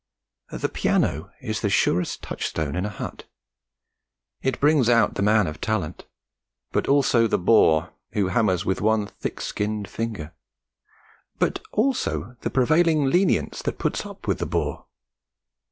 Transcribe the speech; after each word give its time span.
The 0.49 0.67
piano 0.67 1.29
is 1.41 1.61
the 1.61 1.69
surest 1.69 2.23
touchstone 2.23 2.75
in 2.75 2.87
a 2.87 2.89
hut. 2.89 3.25
It 4.41 4.59
brings 4.59 4.89
out 4.89 5.13
the 5.13 5.21
man 5.21 5.45
of 5.45 5.61
talent 5.61 6.07
but 6.71 6.87
also 6.87 7.27
the 7.27 7.37
bore 7.37 7.93
who 8.13 8.29
hammers 8.29 8.65
with 8.65 8.81
one 8.81 9.05
thick 9.05 9.39
skinned 9.39 9.87
finger 9.87 10.33
but 11.37 11.61
also 11.71 12.35
the 12.41 12.49
prevailing 12.49 13.11
lenience 13.11 13.61
that 13.61 13.77
puts 13.77 14.03
up 14.03 14.27
with 14.27 14.39
the 14.39 14.47
bore. 14.47 14.87